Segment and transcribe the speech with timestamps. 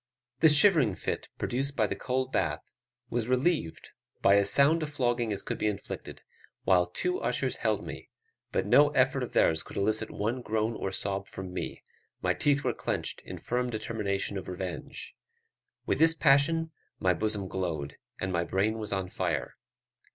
[0.39, 2.71] The shivering fit produced by the cold bath
[3.11, 3.89] was relieved
[4.23, 6.23] by as sound a flogging as could be inflicted,
[6.63, 8.09] while two ushers held me;
[8.51, 11.83] but no effort of theirs could elicit one groan or sob from me,
[12.19, 15.13] my teeth were clenched in firm determination of revenge:
[15.85, 19.55] with this passion my bosom glowed, and my brain was on fire.